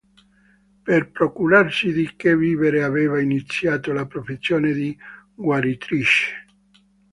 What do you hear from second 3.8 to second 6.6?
la professione di guaritrice.